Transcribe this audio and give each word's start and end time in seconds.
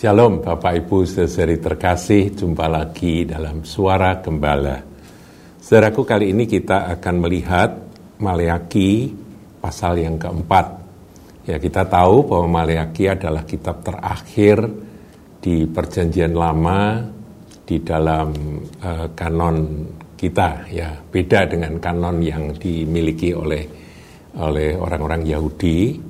Shalom 0.00 0.40
Bapak 0.40 0.80
Ibu 0.80 1.04
saudari 1.04 1.60
terkasih, 1.60 2.32
jumpa 2.32 2.72
lagi 2.72 3.28
dalam 3.28 3.68
Suara 3.68 4.16
Gembala. 4.24 4.80
Saudaraku 5.60 6.08
kali 6.08 6.32
ini 6.32 6.48
kita 6.48 6.88
akan 6.96 7.14
melihat 7.20 7.68
Maleaki 8.16 9.12
pasal 9.60 10.00
yang 10.00 10.16
keempat. 10.16 10.66
Ya 11.44 11.60
kita 11.60 11.84
tahu 11.84 12.24
bahwa 12.24 12.64
Maleaki 12.64 13.12
adalah 13.12 13.44
kitab 13.44 13.84
terakhir 13.84 14.64
di 15.36 15.68
perjanjian 15.68 16.32
lama 16.32 17.04
di 17.60 17.84
dalam 17.84 18.32
uh, 18.80 19.12
kanon 19.12 19.84
kita 20.16 20.64
ya 20.72 20.96
beda 20.96 21.44
dengan 21.44 21.76
kanon 21.76 22.24
yang 22.24 22.56
dimiliki 22.56 23.36
oleh 23.36 23.68
oleh 24.40 24.80
orang-orang 24.80 25.28
Yahudi 25.28 26.00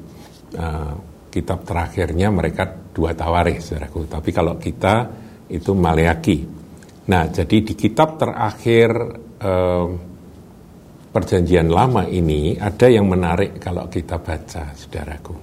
uh, 0.54 0.94
kitab 1.26 1.66
terakhirnya 1.66 2.30
mereka 2.30 2.79
dua 2.90 3.14
tawarikh 3.14 3.62
saudaraku. 3.62 4.06
Tapi 4.06 4.30
kalau 4.30 4.58
kita 4.58 5.08
itu 5.50 5.74
Maleaki. 5.74 6.38
Nah, 7.10 7.26
jadi 7.26 7.56
di 7.66 7.74
kitab 7.74 8.18
terakhir 8.20 8.90
eh, 9.42 9.86
perjanjian 11.10 11.66
lama 11.66 12.06
ini 12.06 12.54
ada 12.54 12.86
yang 12.86 13.10
menarik 13.10 13.58
kalau 13.58 13.90
kita 13.90 14.22
baca, 14.22 14.70
saudaraku. 14.78 15.34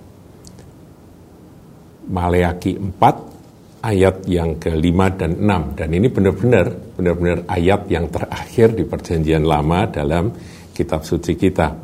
Maleaki 2.08 2.80
4 2.80 3.84
ayat 3.84 4.24
yang 4.32 4.56
ke-5 4.56 5.00
dan 5.20 5.32
6 5.44 5.76
dan 5.76 5.90
ini 5.92 6.08
benar-benar 6.08 6.66
benar-benar 6.96 7.44
ayat 7.52 7.92
yang 7.92 8.08
terakhir 8.08 8.72
di 8.74 8.88
perjanjian 8.88 9.44
lama 9.44 9.92
dalam 9.92 10.32
kitab 10.72 11.04
suci 11.04 11.36
kita. 11.36 11.76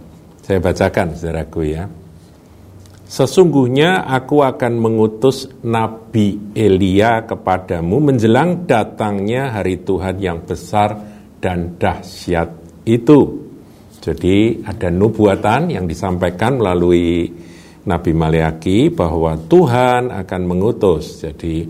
Saya 0.43 0.59
bacakan 0.63 1.15
saudaraku 1.15 1.61
ya. 1.67 1.83
Sesungguhnya 3.13 4.09
aku 4.09 4.41
akan 4.41 4.73
mengutus 4.81 5.45
Nabi 5.61 6.49
Elia 6.57 7.21
kepadamu 7.29 8.09
menjelang 8.09 8.65
datangnya 8.65 9.53
hari 9.53 9.85
Tuhan 9.85 10.17
yang 10.17 10.41
besar 10.41 10.97
dan 11.37 11.77
dahsyat 11.77 12.49
itu. 12.89 13.37
Jadi 14.01 14.65
ada 14.65 14.89
nubuatan 14.89 15.69
yang 15.69 15.85
disampaikan 15.85 16.57
melalui 16.57 17.29
Nabi 17.85 18.11
Maleaki 18.17 18.89
bahwa 18.89 19.37
Tuhan 19.45 20.09
akan 20.09 20.41
mengutus. 20.49 21.21
Jadi 21.21 21.69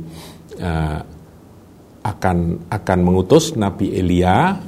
uh, 0.64 1.00
akan 2.08 2.38
akan 2.72 3.00
mengutus 3.04 3.60
Nabi 3.60 3.92
Elia 3.92 4.64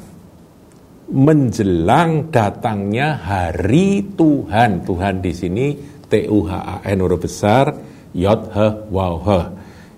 menjelang 1.07 2.33
datangnya 2.33 3.15
hari 3.15 4.11
Tuhan. 4.17 4.83
Tuhan 4.83 5.23
di 5.23 5.31
sini 5.31 5.94
T 6.05 6.29
U 6.29 6.45
H 6.45 6.51
A 6.53 6.75
N 6.85 6.97
huruf 7.01 7.25
besar 7.25 7.73
Yod 8.15 8.41
H 8.53 8.57
Waw 8.89 9.15
H 9.25 9.29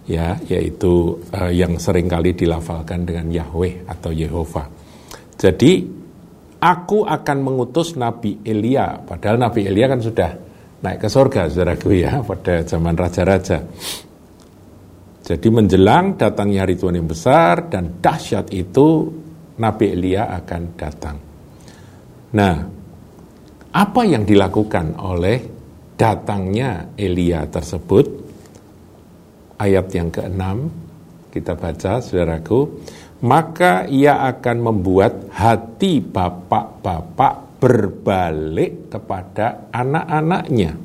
ya 0.08 0.40
yaitu 0.48 1.20
uh, 1.36 1.52
yang 1.52 1.76
sering 1.78 2.08
kali 2.08 2.32
dilafalkan 2.32 3.04
dengan 3.04 3.28
Yahweh 3.28 3.86
atau 3.86 4.12
Yehova. 4.16 4.64
Jadi 5.38 5.84
aku 6.58 7.04
akan 7.06 7.38
mengutus 7.44 8.00
Nabi 8.00 8.42
Elia 8.42 8.98
padahal 9.04 9.38
Nabi 9.38 9.68
Elia 9.68 9.92
kan 9.92 10.02
sudah 10.02 10.32
naik 10.82 11.04
ke 11.04 11.10
surga 11.12 11.52
saudaraku 11.52 11.90
ya 11.94 12.24
pada 12.24 12.64
zaman 12.64 12.96
raja-raja. 12.96 13.60
Jadi 15.28 15.48
menjelang 15.52 16.16
datangnya 16.16 16.64
hari 16.64 16.80
Tuhan 16.80 17.04
yang 17.04 17.10
besar 17.10 17.68
dan 17.68 18.00
dahsyat 18.00 18.48
itu 18.56 19.12
Nabi 19.60 19.86
Elia 19.92 20.32
akan 20.40 20.62
datang. 20.80 21.18
Nah, 22.32 22.56
apa 23.76 24.02
yang 24.08 24.24
dilakukan 24.24 24.96
oleh 24.96 25.57
datangnya 25.98 26.94
Elia 26.95 27.50
tersebut 27.50 28.06
ayat 29.58 29.90
yang 29.92 30.14
keenam 30.14 30.70
kita 31.34 31.58
baca 31.58 32.00
saudaraku 32.00 32.86
maka 33.26 33.89
ia 33.89 34.22
akan 34.30 34.58
membuat 34.61 35.33
hati 35.33 35.99
bapak-bapak 36.05 37.58
berbalik 37.58 38.94
kepada 38.94 39.73
anak-anaknya 39.73 40.77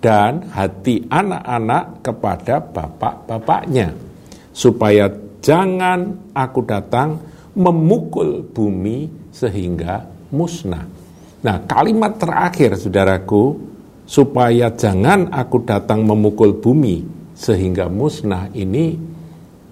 dan 0.00 0.48
hati 0.48 1.04
anak-anak 1.12 2.00
kepada 2.00 2.58
bapak-bapaknya 2.64 3.92
supaya 4.56 5.12
jangan 5.44 6.32
aku 6.32 6.64
datang 6.64 7.20
memukul 7.52 8.40
bumi 8.48 9.28
sehingga 9.28 10.08
musnah. 10.32 10.88
Nah, 11.42 11.56
kalimat 11.68 12.16
terakhir 12.16 12.80
saudaraku 12.80 13.71
supaya 14.12 14.68
jangan 14.76 15.32
aku 15.32 15.64
datang 15.64 16.04
memukul 16.04 16.60
bumi 16.60 17.00
sehingga 17.32 17.88
musnah 17.88 18.52
ini 18.52 18.92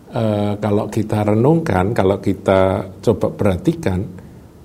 e, 0.09 0.25
kalau 0.57 0.89
kita 0.89 1.29
renungkan, 1.29 1.93
kalau 1.93 2.25
kita 2.25 2.89
coba 3.05 3.29
perhatikan, 3.37 4.01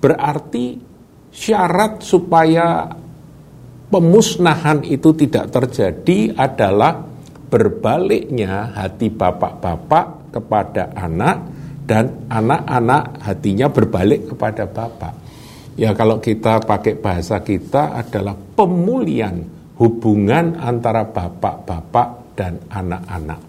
berarti 0.00 0.80
syarat 1.28 2.00
supaya 2.00 2.88
pemusnahan 3.92 4.80
itu 4.80 5.12
tidak 5.12 5.52
terjadi 5.52 6.32
adalah 6.32 7.04
berbaliknya 7.52 8.72
hati 8.72 9.12
bapak-bapak 9.12 10.32
kepada 10.32 10.96
anak 10.96 11.52
dan 11.84 12.24
anak-anak 12.32 13.20
hatinya 13.20 13.68
berbalik 13.68 14.32
kepada 14.32 14.64
bapak. 14.64 15.12
Ya 15.76 15.92
kalau 15.92 16.16
kita 16.16 16.64
pakai 16.64 16.96
bahasa 16.96 17.44
kita 17.44 17.92
adalah 17.92 18.32
pemulihan 18.32 19.55
hubungan 19.76 20.56
antara 20.56 21.04
bapak-bapak 21.04 22.36
dan 22.36 22.60
anak-anak. 22.68 23.40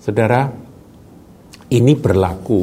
Saudara, 0.00 0.48
ini 1.68 1.92
berlaku 1.96 2.62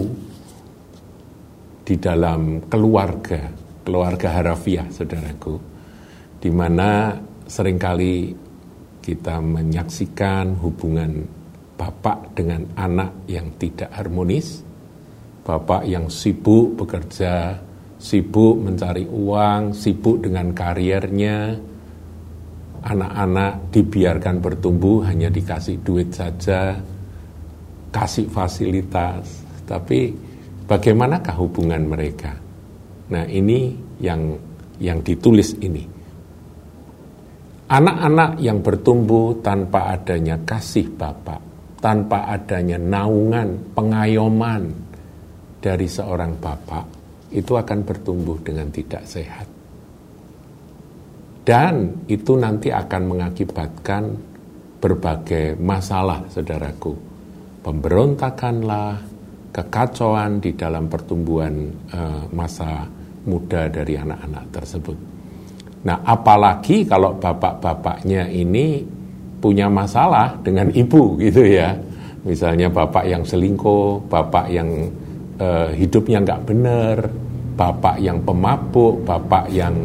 di 1.86 1.96
dalam 2.02 2.66
keluarga, 2.66 3.50
keluarga 3.86 4.42
harafiah, 4.42 4.90
saudaraku, 4.90 5.56
di 6.42 6.50
mana 6.50 7.14
sering 7.46 7.78
kali 7.78 8.34
kita 9.06 9.38
menyaksikan 9.38 10.58
hubungan 10.58 11.22
bapak 11.78 12.34
dengan 12.34 12.66
anak 12.74 13.30
yang 13.30 13.54
tidak 13.62 13.94
harmonis, 13.94 14.66
bapak 15.46 15.86
yang 15.86 16.10
sibuk 16.10 16.74
bekerja, 16.74 17.62
sibuk 18.02 18.58
mencari 18.58 19.06
uang, 19.06 19.78
sibuk 19.78 20.26
dengan 20.26 20.50
karirnya, 20.58 21.54
anak-anak 22.86 23.74
dibiarkan 23.74 24.38
bertumbuh 24.40 25.02
hanya 25.10 25.34
dikasih 25.34 25.82
duit 25.82 26.14
saja, 26.14 26.78
kasih 27.90 28.30
fasilitas, 28.30 29.42
tapi 29.66 30.14
bagaimanakah 30.70 31.36
hubungan 31.42 31.82
mereka? 31.90 32.38
Nah 33.10 33.26
ini 33.26 33.74
yang 33.98 34.38
yang 34.78 35.02
ditulis 35.02 35.58
ini. 35.66 35.82
Anak-anak 37.66 38.38
yang 38.46 38.62
bertumbuh 38.62 39.42
tanpa 39.42 39.98
adanya 39.98 40.38
kasih 40.46 40.86
Bapak, 40.94 41.42
tanpa 41.82 42.30
adanya 42.30 42.78
naungan, 42.78 43.74
pengayoman 43.74 44.70
dari 45.58 45.90
seorang 45.90 46.38
Bapak, 46.38 46.86
itu 47.34 47.58
akan 47.58 47.80
bertumbuh 47.82 48.38
dengan 48.46 48.70
tidak 48.70 49.02
sehat. 49.10 49.55
Dan 51.46 52.10
itu 52.10 52.34
nanti 52.42 52.74
akan 52.74 53.02
mengakibatkan 53.06 54.04
berbagai 54.82 55.62
masalah, 55.62 56.26
saudaraku. 56.34 56.98
Pemberontakanlah, 57.62 58.98
kekacauan 59.54 60.42
di 60.42 60.58
dalam 60.58 60.90
pertumbuhan 60.90 61.70
uh, 61.94 62.26
masa 62.34 62.90
muda 63.30 63.70
dari 63.70 63.94
anak-anak 63.94 64.46
tersebut. 64.50 64.98
Nah, 65.86 66.02
apalagi 66.02 66.82
kalau 66.90 67.14
bapak-bapaknya 67.22 68.26
ini 68.26 68.82
punya 69.38 69.70
masalah 69.70 70.34
dengan 70.42 70.74
ibu 70.74 71.14
gitu 71.22 71.46
ya. 71.46 71.78
Misalnya 72.26 72.74
bapak 72.74 73.06
yang 73.06 73.22
selingkuh, 73.22 74.10
bapak 74.10 74.50
yang 74.50 74.90
uh, 75.38 75.70
hidupnya 75.78 76.26
nggak 76.26 76.42
benar, 76.42 76.98
bapak 77.54 78.02
yang 78.02 78.18
pemabuk, 78.26 79.06
bapak 79.06 79.46
yang 79.54 79.78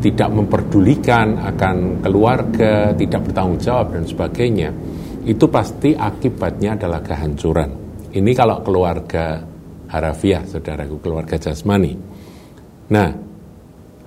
tidak 0.00 0.28
memperdulikan 0.28 1.40
akan 1.40 2.04
keluarga, 2.04 2.92
tidak 2.92 3.30
bertanggung 3.30 3.60
jawab 3.60 3.96
dan 3.96 4.04
sebagainya, 4.04 4.70
itu 5.26 5.44
pasti 5.50 5.96
akibatnya 5.96 6.78
adalah 6.78 7.00
kehancuran. 7.02 7.70
Ini 8.12 8.30
kalau 8.36 8.62
keluarga 8.62 9.42
harafiah, 9.90 10.44
saudaraku, 10.46 11.02
keluarga 11.02 11.36
jasmani. 11.36 11.92
Nah, 12.92 13.08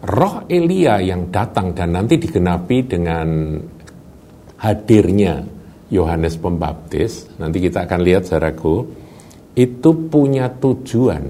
roh 0.05 0.35
Elia 0.47 1.03
yang 1.03 1.27
datang 1.27 1.75
dan 1.75 1.93
nanti 1.93 2.15
digenapi 2.15 2.77
dengan 2.87 3.59
hadirnya 4.59 5.43
Yohanes 5.89 6.37
Pembaptis, 6.37 7.35
nanti 7.41 7.57
kita 7.59 7.89
akan 7.89 7.99
lihat 8.05 8.23
saudaraku, 8.29 8.75
itu 9.57 9.89
punya 10.07 10.47
tujuan 10.47 11.23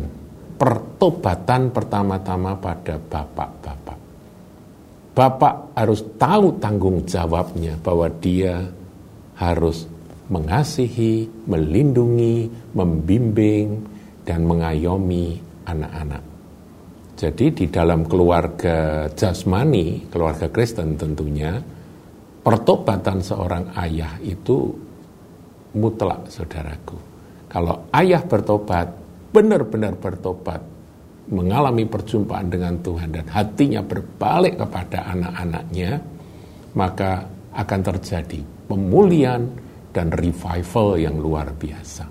pertobatan 0.59 1.71
pertama-tama 1.71 2.59
pada 2.59 3.00
bapak-bapak. 3.00 3.79
Bapak 5.19 5.75
harus 5.75 6.00
tahu 6.16 6.63
tanggung 6.63 7.04
jawabnya 7.04 7.75
bahwa 7.83 8.07
dia 8.07 8.63
harus 9.36 9.83
mengasihi, 10.31 11.27
melindungi, 11.44 12.48
membimbing, 12.71 13.83
dan 14.24 14.48
mengayomi 14.48 15.36
anak-anak. 15.68 16.24
Jadi 17.19 17.51
di 17.51 17.66
dalam 17.68 18.07
keluarga 18.07 19.12
jasmani, 19.12 20.07
keluarga 20.07 20.48
Kristen 20.48 20.95
tentunya, 20.95 21.60
pertobatan 22.39 23.19
seorang 23.19 23.75
ayah 23.75 24.16
itu 24.24 24.71
mutlak, 25.75 26.31
saudaraku. 26.31 26.95
Kalau 27.51 27.92
ayah 27.92 28.24
bertobat, 28.24 28.88
benar-benar 29.36 30.00
bertobat, 30.00 30.63
mengalami 31.30 31.86
perjumpaan 31.86 32.50
dengan 32.50 32.78
Tuhan 32.81 33.14
dan 33.14 33.26
hatinya 33.30 33.81
berbalik 33.86 34.58
kepada 34.58 35.06
anak-anaknya, 35.14 35.92
maka 36.74 37.26
akan 37.54 37.81
terjadi 37.81 38.42
pemulihan 38.70 39.46
dan 39.94 40.14
revival 40.14 40.98
yang 40.98 41.18
luar 41.18 41.50
biasa. 41.54 42.06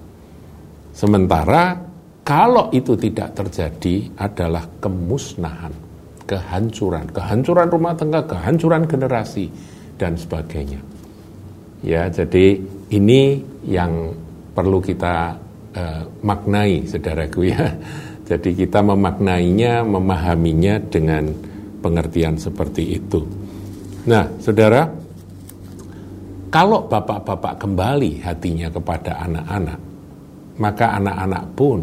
Sementara 0.94 1.78
kalau 2.26 2.68
itu 2.74 2.92
tidak 2.98 3.32
terjadi 3.38 4.12
adalah 4.18 4.66
kemusnahan, 4.82 5.72
kehancuran, 6.28 7.06
kehancuran 7.08 7.68
rumah 7.72 7.94
tangga, 7.96 8.20
kehancuran 8.26 8.84
generasi 8.84 9.48
dan 9.96 10.18
sebagainya. 10.18 10.82
Ya, 11.80 12.10
jadi 12.10 12.58
ini 12.90 13.40
yang 13.64 14.12
perlu 14.52 14.82
kita 14.82 15.38
uh, 15.72 16.02
maknai, 16.20 16.84
saudaraku 16.84 17.48
ya. 17.48 17.72
Jadi 18.28 18.52
kita 18.52 18.84
memaknainya, 18.84 19.88
memahaminya 19.88 20.76
dengan 20.84 21.32
pengertian 21.80 22.36
seperti 22.36 23.00
itu. 23.00 23.24
Nah, 24.04 24.28
saudara, 24.36 24.84
kalau 26.52 26.84
bapak-bapak 26.84 27.56
kembali 27.56 28.20
hatinya 28.20 28.68
kepada 28.68 29.24
anak-anak, 29.24 29.80
maka 30.60 30.86
anak-anak 31.00 31.44
pun 31.56 31.80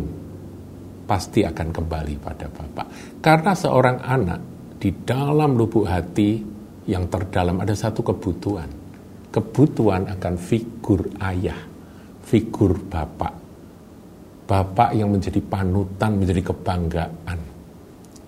pasti 1.10 1.42
akan 1.42 1.70
kembali 1.74 2.14
pada 2.22 2.46
bapak. 2.46 2.88
Karena 3.26 3.58
seorang 3.58 3.98
anak 4.06 4.42
di 4.78 4.90
dalam 5.02 5.58
lubuk 5.58 5.90
hati 5.90 6.42
yang 6.86 7.10
terdalam 7.10 7.58
ada 7.62 7.74
satu 7.74 8.06
kebutuhan. 8.06 8.70
Kebutuhan 9.34 10.14
akan 10.14 10.36
figur 10.38 11.10
ayah, 11.22 11.58
figur 12.22 12.78
bapak, 12.86 13.34
bapak 14.46 14.94
yang 14.94 15.10
menjadi 15.10 15.42
panutan, 15.42 16.22
menjadi 16.22 16.42
kebanggaan. 16.54 17.40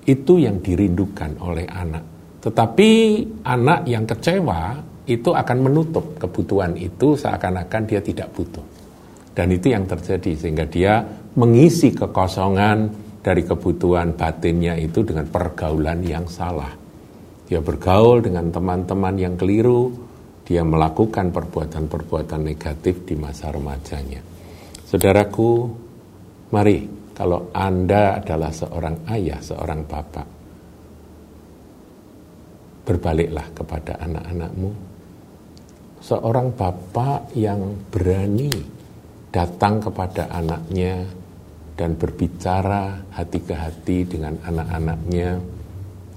Itu 0.04 0.42
yang 0.42 0.60
dirindukan 0.60 1.38
oleh 1.40 1.70
anak. 1.70 2.04
Tetapi 2.42 2.90
anak 3.46 3.80
yang 3.86 4.04
kecewa 4.10 4.62
itu 5.08 5.30
akan 5.32 5.58
menutup 5.64 6.20
kebutuhan 6.20 6.76
itu 6.76 7.16
seakan-akan 7.16 7.82
dia 7.88 8.02
tidak 8.04 8.34
butuh. 8.36 8.66
Dan 9.32 9.54
itu 9.54 9.70
yang 9.70 9.86
terjadi 9.86 10.34
sehingga 10.34 10.66
dia 10.66 11.06
mengisi 11.38 11.94
kekosongan 11.94 12.90
dari 13.22 13.46
kebutuhan 13.46 14.18
batinnya 14.18 14.74
itu 14.80 15.06
dengan 15.06 15.30
pergaulan 15.30 16.02
yang 16.02 16.26
salah. 16.26 16.74
Dia 17.48 17.64
bergaul 17.64 18.20
dengan 18.20 18.52
teman-teman 18.52 19.16
yang 19.16 19.36
keliru, 19.40 19.94
dia 20.44 20.64
melakukan 20.64 21.32
perbuatan-perbuatan 21.32 22.42
negatif 22.44 23.04
di 23.08 23.16
masa 23.20 23.52
remajanya. 23.52 24.20
Saudaraku, 24.88 25.68
Mari, 26.48 26.88
kalau 27.12 27.52
Anda 27.52 28.24
adalah 28.24 28.56
seorang 28.56 29.04
ayah, 29.12 29.36
seorang 29.44 29.84
bapak, 29.84 30.28
berbaliklah 32.88 33.52
kepada 33.52 34.00
anak-anakmu. 34.00 34.72
Seorang 36.00 36.56
bapak 36.56 37.36
yang 37.36 37.76
berani 37.92 38.48
datang 39.28 39.84
kepada 39.84 40.32
anaknya 40.32 41.04
dan 41.76 42.00
berbicara 42.00 42.96
hati 43.12 43.40
ke 43.44 43.52
hati 43.52 44.08
dengan 44.08 44.40
anak-anaknya. 44.40 45.30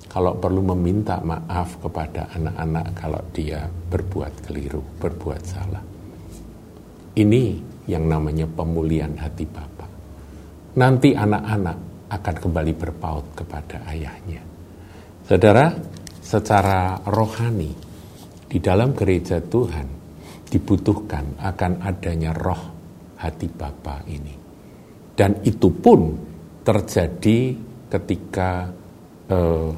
Kalau 0.06 0.38
perlu 0.38 0.62
meminta 0.62 1.19
maaf 1.27 1.75
kepada 1.82 2.31
anak-anak 2.38 2.87
kalau 2.94 3.23
dia 3.35 3.67
berbuat 3.67 4.47
keliru, 4.47 4.82
berbuat 5.03 5.43
salah. 5.43 5.82
Ini 7.19 7.43
yang 7.91 8.06
namanya 8.06 8.47
pemulihan 8.47 9.19
hati 9.19 9.43
bapak 9.43 10.00
nanti 10.76 11.17
anak-anak 11.17 11.78
akan 12.11 12.37
kembali 12.43 12.72
berpaut 12.75 13.26
kepada 13.34 13.82
ayahnya. 13.90 14.43
Saudara, 15.26 15.70
secara 16.19 16.99
rohani 17.06 17.70
di 18.50 18.58
dalam 18.58 18.94
gereja 18.94 19.38
Tuhan 19.38 19.87
dibutuhkan 20.50 21.38
akan 21.38 21.72
adanya 21.87 22.34
roh 22.34 22.62
hati 23.22 23.46
Bapa 23.46 24.02
ini. 24.11 24.34
Dan 25.14 25.38
itu 25.46 25.70
pun 25.70 26.19
terjadi 26.67 27.55
ketika 27.87 28.67
eh, 29.31 29.70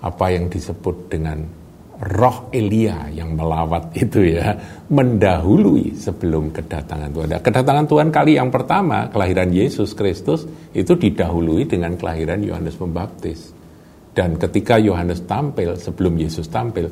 apa 0.00 0.26
yang 0.30 0.48
disebut 0.48 1.10
dengan 1.12 1.57
roh 1.98 2.46
Elia 2.54 3.10
yang 3.10 3.34
melawat 3.34 3.90
itu 4.02 4.38
ya 4.38 4.54
mendahului 4.90 5.98
sebelum 5.98 6.54
kedatangan 6.54 7.10
Tuhan. 7.10 7.28
Nah, 7.34 7.42
kedatangan 7.42 7.86
Tuhan 7.90 8.08
kali 8.14 8.38
yang 8.38 8.50
pertama 8.54 9.10
kelahiran 9.10 9.50
Yesus 9.50 9.92
Kristus 9.98 10.46
itu 10.72 10.94
didahului 10.94 11.66
dengan 11.66 11.98
kelahiran 11.98 12.40
Yohanes 12.42 12.78
Pembaptis. 12.78 13.54
Dan 14.14 14.34
ketika 14.34 14.82
Yohanes 14.82 15.22
tampil 15.30 15.78
sebelum 15.78 16.18
Yesus 16.18 16.50
tampil, 16.50 16.90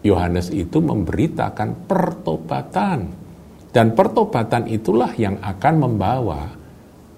Yohanes 0.00 0.48
itu 0.54 0.80
memberitakan 0.80 1.84
pertobatan. 1.84 3.28
Dan 3.68 3.92
pertobatan 3.92 4.64
itulah 4.64 5.12
yang 5.20 5.36
akan 5.44 5.74
membawa 5.76 6.48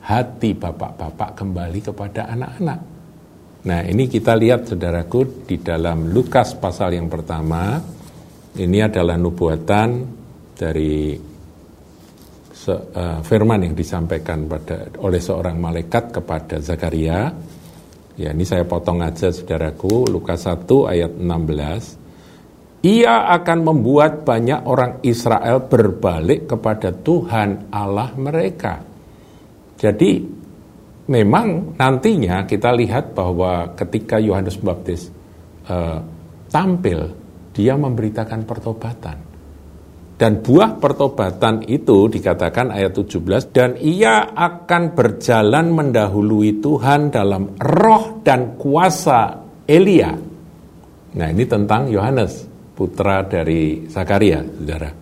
hati 0.03 0.51
bapak-bapak 0.51 1.39
kembali 1.39 1.79
kepada 1.79 2.27
anak-anak. 2.27 2.89
Nah 3.61 3.85
ini 3.85 4.09
kita 4.09 4.33
lihat 4.41 4.73
saudaraku 4.73 5.45
di 5.45 5.61
dalam 5.61 6.09
Lukas 6.09 6.57
pasal 6.57 6.97
yang 6.97 7.12
pertama 7.12 7.77
ini 8.57 8.79
adalah 8.81 9.21
nubuatan 9.21 9.89
dari 10.57 11.12
se, 12.49 12.73
uh, 12.73 13.21
firman 13.21 13.69
yang 13.69 13.77
disampaikan 13.77 14.49
pada 14.49 14.89
oleh 15.05 15.21
seorang 15.21 15.61
malaikat 15.61 16.09
kepada 16.09 16.57
Zakaria. 16.65 17.29
Ya 18.17 18.33
ini 18.33 18.49
saya 18.49 18.65
potong 18.65 19.05
aja 19.05 19.29
saudaraku 19.29 20.09
Lukas 20.09 20.49
1 20.49 20.65
ayat 20.89 21.12
16. 21.21 22.01
Ia 22.81 23.29
akan 23.37 23.59
membuat 23.61 24.25
banyak 24.25 24.65
orang 24.65 25.05
Israel 25.05 25.69
berbalik 25.69 26.49
kepada 26.49 26.97
Tuhan 26.97 27.69
Allah 27.69 28.09
mereka. 28.17 28.81
Jadi 29.76 30.39
memang 31.09 31.78
nantinya 31.78 32.45
kita 32.45 32.75
lihat 32.76 33.16
bahwa 33.16 33.73
ketika 33.78 34.21
Yohanes 34.21 34.61
Baptis 34.61 35.09
uh, 35.71 35.99
tampil, 36.50 37.14
dia 37.54 37.78
memberitakan 37.78 38.45
pertobatan. 38.45 39.30
Dan 40.21 40.45
buah 40.45 40.76
pertobatan 40.76 41.64
itu 41.64 42.04
dikatakan 42.12 42.69
ayat 42.69 42.92
17, 42.92 43.57
dan 43.57 43.80
ia 43.80 44.28
akan 44.37 44.92
berjalan 44.92 45.73
mendahului 45.73 46.61
Tuhan 46.61 47.09
dalam 47.09 47.57
roh 47.57 48.21
dan 48.21 48.61
kuasa 48.61 49.40
Elia. 49.64 50.12
Nah 51.16 51.28
ini 51.33 51.45
tentang 51.49 51.88
Yohanes, 51.88 52.45
putra 52.76 53.25
dari 53.25 53.88
Zakaria, 53.88 54.45
saudara. 54.45 54.92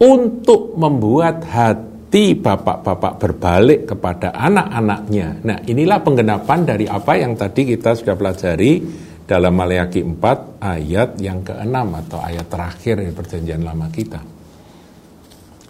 Untuk 0.00 0.72
membuat 0.80 1.44
hati 1.44 1.95
hati 2.06 2.38
bapak-bapak 2.38 3.18
berbalik 3.18 3.80
kepada 3.90 4.30
anak-anaknya. 4.30 5.42
Nah, 5.42 5.58
inilah 5.66 5.98
penggenapan 6.06 6.62
dari 6.62 6.86
apa 6.86 7.18
yang 7.18 7.34
tadi 7.34 7.66
kita 7.66 7.98
sudah 7.98 8.14
pelajari 8.14 8.78
dalam 9.26 9.50
Maleakhi 9.50 10.06
4 10.06 10.62
ayat 10.62 11.18
yang 11.18 11.42
ke-6 11.42 11.74
atau 12.06 12.22
ayat 12.22 12.46
terakhir 12.46 13.02
di 13.02 13.10
perjanjian 13.10 13.66
lama 13.66 13.90
kita. 13.90 14.22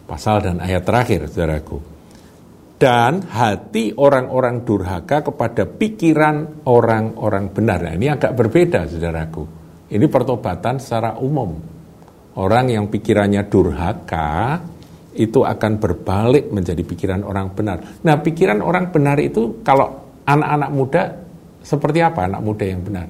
Pasal 0.05 0.45
dan 0.45 0.61
ayat 0.61 0.85
terakhir, 0.85 1.25
saudaraku. 1.33 1.81
Dan 2.77 3.25
hati 3.33 3.97
orang-orang 3.97 4.61
durhaka 4.61 5.25
kepada 5.25 5.65
pikiran 5.65 6.69
orang-orang 6.69 7.49
benar. 7.49 7.81
Nah, 7.81 7.97
ini 7.97 8.13
agak 8.13 8.37
berbeda, 8.37 8.85
saudaraku. 8.85 9.43
Ini 9.89 10.05
pertobatan 10.05 10.77
secara 10.85 11.17
umum. 11.17 11.57
Orang 12.37 12.69
yang 12.69 12.93
pikirannya 12.93 13.49
durhaka, 13.49 14.61
itu 15.17 15.43
akan 15.43 15.81
berbalik 15.81 16.53
menjadi 16.53 16.83
pikiran 16.85 17.25
orang 17.25 17.53
benar. 17.57 18.05
Nah, 18.05 18.21
pikiran 18.21 18.61
orang 18.61 18.93
benar 18.93 19.17
itu 19.19 19.61
kalau 19.65 20.21
anak-anak 20.29 20.71
muda 20.71 21.03
seperti 21.65 21.99
apa 22.05 22.29
anak 22.29 22.43
muda 22.45 22.65
yang 22.69 22.85
benar? 22.85 23.07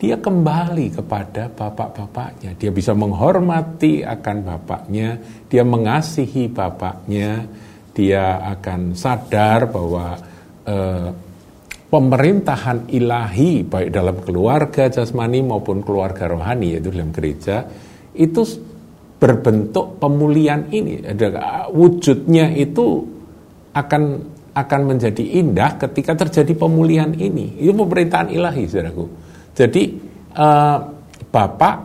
Dia 0.00 0.16
kembali 0.16 0.96
kepada 0.96 1.52
bapak-bapaknya. 1.52 2.56
Dia 2.56 2.72
bisa 2.72 2.96
menghormati 2.96 4.00
akan 4.00 4.36
bapaknya, 4.40 5.20
dia 5.44 5.60
mengasihi 5.60 6.48
bapaknya, 6.48 7.44
dia 7.92 8.40
akan 8.56 8.96
sadar 8.96 9.68
bahwa 9.68 10.16
eh, 10.64 11.08
pemerintahan 11.90 12.88
ilahi 12.88 13.66
baik 13.66 13.90
dalam 13.90 14.16
keluarga 14.22 14.86
jasmani 14.86 15.42
maupun 15.42 15.82
keluarga 15.82 16.30
rohani 16.30 16.78
yaitu 16.78 16.94
dalam 16.94 17.10
gereja 17.10 17.66
itu 18.14 18.46
berbentuk 19.20 20.00
pemulihan 20.00 20.64
ini, 20.72 21.04
wujudnya 21.70 22.48
itu 22.56 23.04
akan 23.76 24.02
akan 24.50 24.80
menjadi 24.82 25.24
indah 25.38 25.78
ketika 25.78 26.16
terjadi 26.26 26.56
pemulihan 26.56 27.12
ini. 27.14 27.54
Itu 27.60 27.76
pemerintahan 27.76 28.32
ilahi, 28.34 28.66
saudaraku. 28.66 29.06
Jadi 29.54 29.82
uh, 30.34 30.78
bapak 31.30 31.76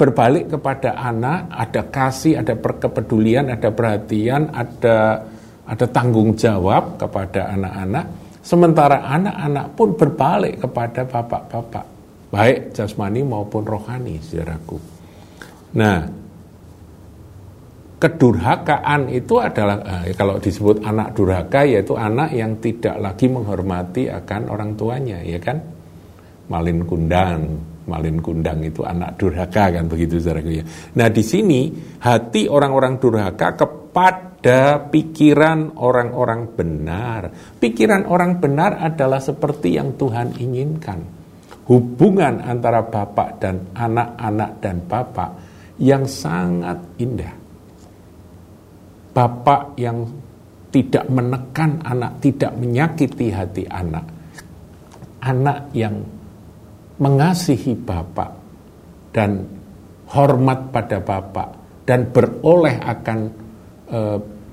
berbalik 0.00 0.50
kepada 0.50 0.98
anak, 0.98 1.52
ada 1.52 1.82
kasih, 1.86 2.42
ada 2.42 2.58
kepedulian, 2.58 3.52
ada 3.52 3.70
perhatian, 3.70 4.50
ada 4.50 5.22
ada 5.62 5.86
tanggung 5.86 6.34
jawab 6.34 6.98
kepada 6.98 7.54
anak-anak. 7.54 8.06
Sementara 8.42 9.06
anak-anak 9.06 9.66
pun 9.78 9.94
berbalik 9.94 10.58
kepada 10.58 11.06
bapak-bapak, 11.06 11.86
baik 12.34 12.74
jasmani 12.74 13.22
maupun 13.22 13.62
rohani, 13.62 14.18
saudaraku. 14.18 14.82
Nah, 15.78 16.21
kedurhakaan 18.02 19.06
itu 19.14 19.38
adalah 19.38 20.02
eh, 20.02 20.18
kalau 20.18 20.42
disebut 20.42 20.82
anak 20.82 21.14
durhaka 21.14 21.62
yaitu 21.62 21.94
anak 21.94 22.34
yang 22.34 22.58
tidak 22.58 22.98
lagi 22.98 23.30
menghormati 23.30 24.10
akan 24.10 24.50
orang 24.50 24.74
tuanya, 24.74 25.22
ya 25.22 25.38
kan? 25.38 25.62
Malin 26.50 26.82
kundang, 26.82 27.62
malin 27.86 28.18
kundang 28.18 28.66
itu 28.66 28.82
anak 28.82 29.14
durhaka 29.14 29.70
kan 29.70 29.86
begitu 29.86 30.18
saudaraku 30.18 30.50
ya. 30.50 30.64
Nah, 30.98 31.14
di 31.14 31.22
sini 31.22 31.70
hati 32.02 32.50
orang-orang 32.50 32.98
durhaka 32.98 33.54
kepada 33.54 34.90
pikiran 34.90 35.78
orang-orang 35.78 36.50
benar. 36.58 37.30
Pikiran 37.62 38.10
orang 38.10 38.42
benar 38.42 38.82
adalah 38.82 39.22
seperti 39.22 39.78
yang 39.78 39.94
Tuhan 39.94 40.34
inginkan. 40.42 41.22
Hubungan 41.70 42.42
antara 42.42 42.82
bapak 42.82 43.38
dan 43.38 43.70
anak-anak 43.70 44.58
dan 44.58 44.82
bapak 44.82 45.30
yang 45.78 46.02
sangat 46.10 46.98
indah 46.98 47.41
bapak 49.12 49.76
yang 49.76 50.08
tidak 50.72 51.04
menekan 51.12 51.84
anak, 51.84 52.18
tidak 52.24 52.56
menyakiti 52.56 53.28
hati 53.28 53.64
anak. 53.68 54.08
Anak 55.22 55.70
yang 55.76 56.02
mengasihi 56.98 57.78
bapak 57.78 58.30
dan 59.14 59.46
hormat 60.10 60.72
pada 60.72 60.98
bapak 60.98 61.48
dan 61.86 62.10
beroleh 62.10 62.80
akan 62.80 63.18
e, 63.86 64.00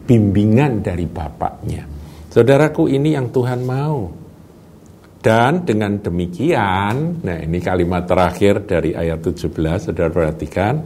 bimbingan 0.06 0.84
dari 0.84 1.08
bapaknya. 1.10 1.84
Saudaraku 2.30 2.86
ini 2.92 3.18
yang 3.18 3.34
Tuhan 3.34 3.66
mau. 3.66 4.20
Dan 5.20 5.68
dengan 5.68 6.00
demikian, 6.00 7.20
nah 7.28 7.38
ini 7.44 7.60
kalimat 7.60 8.08
terakhir 8.08 8.64
dari 8.64 8.96
ayat 8.96 9.20
17, 9.20 9.92
saudara 9.92 10.08
perhatikan, 10.08 10.80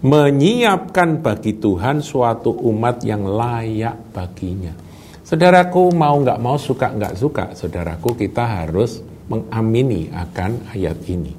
menyiapkan 0.00 1.20
bagi 1.20 1.60
Tuhan 1.60 2.00
suatu 2.00 2.56
umat 2.72 3.04
yang 3.04 3.28
layak 3.28 4.12
baginya. 4.16 4.72
Saudaraku 5.20 5.92
mau 5.92 6.16
nggak 6.18 6.40
mau 6.40 6.56
suka 6.56 6.90
nggak 6.90 7.14
suka, 7.14 7.44
saudaraku 7.52 8.16
kita 8.16 8.42
harus 8.42 9.04
mengamini 9.30 10.10
akan 10.10 10.74
ayat 10.74 10.98
ini 11.06 11.30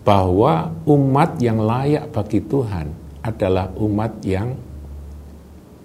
bahwa 0.00 0.72
umat 0.88 1.36
yang 1.42 1.60
layak 1.60 2.08
bagi 2.08 2.40
Tuhan 2.40 2.86
adalah 3.20 3.68
umat 3.76 4.12
yang 4.24 4.56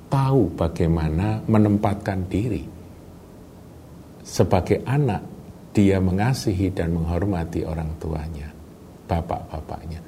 tahu 0.08 0.56
bagaimana 0.56 1.44
menempatkan 1.44 2.24
diri 2.32 2.64
sebagai 4.24 4.80
anak 4.88 5.20
dia 5.76 6.00
mengasihi 6.00 6.72
dan 6.72 6.96
menghormati 6.96 7.68
orang 7.68 7.92
tuanya, 8.00 8.48
bapak-bapaknya. 9.12 10.00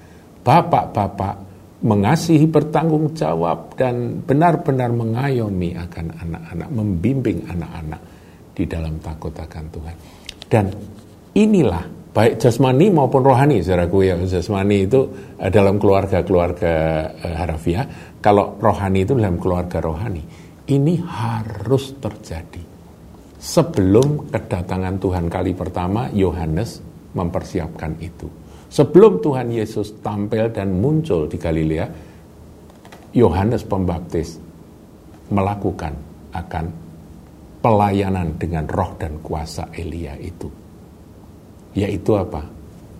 Bapak-bapak 0.47 1.46
mengasihi 1.77 2.49
bertanggung 2.49 3.13
jawab 3.13 3.77
dan 3.77 4.25
benar-benar 4.25 4.89
mengayomi 4.89 5.77
akan 5.77 6.05
anak-anak, 6.25 6.69
membimbing 6.73 7.45
anak-anak 7.45 8.01
di 8.57 8.65
dalam 8.65 8.97
takut 8.97 9.33
akan 9.37 9.65
Tuhan. 9.69 9.95
Dan 10.49 10.65
inilah 11.37 11.85
baik 12.17 12.41
jasmani 12.41 12.89
maupun 12.89 13.21
rohani, 13.21 13.61
saudaraku 13.61 14.09
ya 14.09 14.17
jasmani 14.25 14.89
itu 14.89 15.05
eh, 15.37 15.53
dalam 15.53 15.77
keluarga-keluarga 15.77 16.73
eh, 17.13 17.35
harafiah, 17.37 17.85
kalau 18.17 18.57
rohani 18.57 19.05
itu 19.05 19.13
dalam 19.13 19.37
keluarga 19.37 19.77
rohani. 19.77 20.49
Ini 20.67 20.99
harus 20.99 21.95
terjadi. 21.95 22.59
Sebelum 23.37 24.33
kedatangan 24.33 24.99
Tuhan 24.99 25.31
kali 25.31 25.55
pertama, 25.55 26.11
Yohanes 26.11 26.83
mempersiapkan 27.15 27.95
itu 28.03 28.46
Sebelum 28.67 29.23
Tuhan 29.23 29.47
Yesus 29.47 30.03
tampil 30.03 30.51
dan 30.51 30.75
muncul 30.75 31.31
di 31.31 31.39
Galilea, 31.39 31.87
Yohanes 33.15 33.63
Pembaptis 33.63 34.35
melakukan 35.31 35.95
akan 36.35 36.65
pelayanan 37.63 38.35
dengan 38.35 38.67
roh 38.67 38.91
dan 38.99 39.17
kuasa 39.23 39.71
Elia 39.71 40.19
itu. 40.19 40.51
Yaitu 41.73 42.11
apa? 42.13 42.43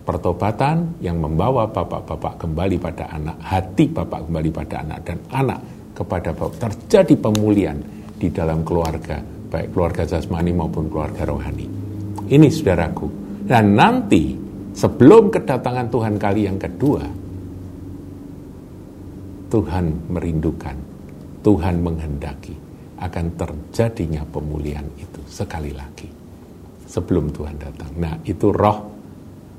Pertobatan 0.08 1.04
yang 1.04 1.20
membawa 1.20 1.68
bapak-bapak 1.68 2.40
kembali 2.40 2.80
pada 2.80 3.12
anak, 3.12 3.38
hati 3.44 3.92
bapak 3.92 4.24
kembali 4.32 4.50
pada 4.56 4.76
anak, 4.88 5.00
dan 5.04 5.20
anak 5.36 5.60
kepada 5.92 6.32
bapak. 6.32 6.56
Terjadi 6.64 7.16
pemulihan 7.20 7.76
di 8.16 8.32
dalam 8.32 8.64
keluarga, 8.64 9.20
baik 9.52 9.76
keluarga 9.76 10.08
jasmani 10.08 10.56
maupun 10.56 10.88
keluarga 10.88 11.28
rohani. 11.28 11.68
Ini 12.32 12.48
saudaraku. 12.48 13.08
Dan 13.48 13.76
nanti 13.76 14.47
sebelum 14.78 15.34
kedatangan 15.34 15.90
Tuhan 15.90 16.16
kali 16.22 16.46
yang 16.46 16.62
kedua, 16.62 17.02
Tuhan 19.50 19.86
merindukan, 20.14 20.78
Tuhan 21.42 21.76
menghendaki 21.82 22.54
akan 23.02 23.26
terjadinya 23.34 24.22
pemulihan 24.30 24.86
itu 25.02 25.22
sekali 25.26 25.74
lagi 25.74 26.10
sebelum 26.86 27.34
Tuhan 27.34 27.56
datang. 27.58 27.92
Nah, 27.98 28.14
itu 28.26 28.54
roh 28.54 28.78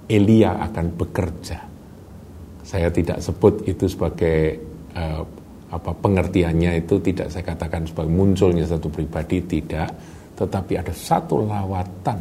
Elia 0.09 0.57
akan 0.65 0.87
bekerja. 0.97 1.59
Saya 2.65 2.89
tidak 2.93 3.21
sebut 3.21 3.65
itu 3.65 3.89
sebagai 3.89 4.57
uh, 4.97 5.23
apa 5.69 5.93
pengertiannya 5.93 6.81
itu 6.81 6.97
tidak 7.05 7.29
saya 7.29 7.45
katakan 7.45 7.85
sebagai 7.85 8.13
munculnya 8.13 8.65
satu 8.65 8.89
pribadi 8.89 9.45
tidak, 9.45 9.93
tetapi 10.37 10.81
ada 10.81 10.93
satu 10.93 11.45
lawatan 11.45 12.19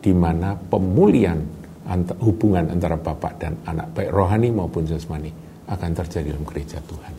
di 0.00 0.12
mana 0.16 0.56
pemulihan 0.56 1.40
antar, 1.86 2.16
hubungan 2.22 2.70
antara 2.70 2.98
bapak 2.98 3.32
dan 3.38 3.52
anak 3.66 3.94
baik 3.94 4.10
rohani 4.10 4.50
maupun 4.50 4.86
jasmani 4.86 5.30
akan 5.66 5.90
terjadi 5.94 6.34
dalam 6.34 6.46
gereja 6.46 6.78
Tuhan. 6.82 7.14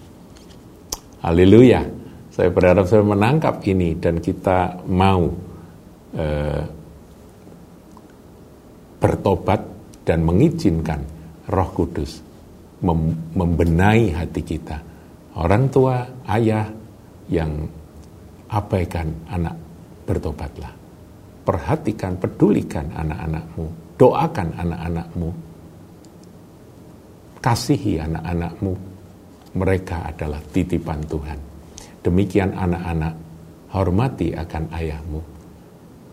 Haleluya. 1.24 1.82
Saya 2.32 2.54
berharap 2.54 2.86
saya 2.86 3.02
menangkap 3.02 3.66
ini 3.66 3.98
dan 3.98 4.22
kita 4.22 4.86
mau 4.86 5.26
eh, 6.14 6.64
bertobat 9.02 9.62
dan 10.06 10.22
mengizinkan 10.22 11.02
Roh 11.50 11.70
Kudus 11.74 12.22
mem 12.86 13.34
membenahi 13.34 14.14
hati 14.14 14.42
kita. 14.46 14.78
Orang 15.38 15.70
tua, 15.74 16.06
ayah 16.30 16.70
yang 17.30 17.66
abaikan 18.50 19.10
anak 19.30 19.54
bertobatlah. 20.06 20.74
Perhatikan, 21.46 22.18
pedulikan 22.18 22.90
anak-anakmu 22.94 23.87
Doakan 23.98 24.54
anak-anakmu. 24.54 25.30
Kasihi 27.42 27.98
anak-anakmu. 27.98 28.74
Mereka 29.58 30.14
adalah 30.14 30.38
titipan 30.54 31.02
Tuhan. 31.10 31.40
Demikian 32.06 32.54
anak-anak, 32.54 33.14
hormati 33.74 34.38
akan 34.38 34.64
ayahmu. 34.70 35.22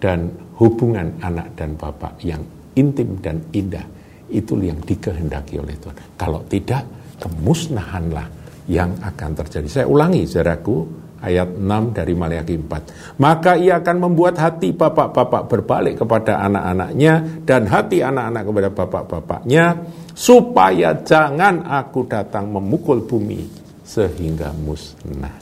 Dan 0.00 0.32
hubungan 0.56 1.12
anak 1.20 1.52
dan 1.56 1.76
bapak 1.76 2.16
yang 2.24 2.40
intim 2.72 3.20
dan 3.20 3.40
indah, 3.52 3.84
itu 4.32 4.56
yang 4.64 4.80
dikehendaki 4.80 5.60
oleh 5.60 5.76
Tuhan. 5.76 5.96
Kalau 6.16 6.40
tidak, 6.48 6.88
kemusnahanlah 7.20 8.26
yang 8.68 8.96
akan 9.04 9.30
terjadi. 9.44 9.68
Saya 9.68 9.86
ulangi, 9.88 10.24
saudaraku, 10.24 11.03
ayat 11.24 11.56
6 11.56 11.96
dari 11.96 12.12
Maliaki 12.12 12.54
4. 12.60 13.18
Maka 13.18 13.56
ia 13.56 13.80
akan 13.80 13.96
membuat 14.04 14.36
hati 14.36 14.76
bapak-bapak 14.76 15.48
berbalik 15.48 16.04
kepada 16.04 16.44
anak-anaknya 16.44 17.44
dan 17.48 17.64
hati 17.64 18.04
anak-anak 18.04 18.42
kepada 18.44 18.68
bapak-bapaknya 18.70 19.64
supaya 20.12 20.94
jangan 21.00 21.64
aku 21.64 22.04
datang 22.06 22.52
memukul 22.52 23.02
bumi 23.02 23.48
sehingga 23.82 24.52
musnah. 24.52 25.34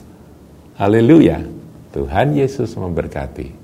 Haleluya. 0.79 1.43
Tuhan 1.93 2.33
Yesus 2.33 2.73
memberkati. 2.73 3.62